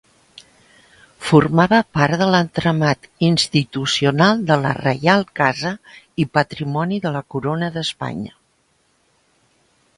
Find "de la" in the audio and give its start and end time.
4.49-4.73, 7.07-7.25